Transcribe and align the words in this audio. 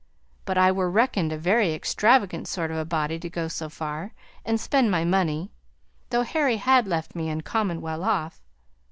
But 0.45 0.57
I 0.57 0.71
were 0.71 0.89
reckoned 0.89 1.31
a 1.31 1.37
very 1.37 1.75
extravagant 1.75 2.47
sort 2.47 2.71
of 2.71 2.77
a 2.77 2.85
body 2.85 3.19
to 3.19 3.29
go 3.29 3.47
so 3.47 3.69
far, 3.69 4.15
and 4.43 4.59
spend 4.59 4.89
my 4.89 5.05
money, 5.05 5.51
though 6.09 6.23
Harry 6.23 6.57
had 6.57 6.87
left 6.87 7.13
me 7.15 7.29
uncommon 7.29 7.81
well 7.81 8.03
off. 8.03 8.41